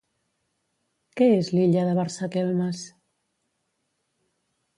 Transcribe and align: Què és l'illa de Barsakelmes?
Què 1.21 1.27
és 1.33 1.51
l'illa 1.57 1.83
de 1.89 1.93
Barsakelmes? 1.99 2.81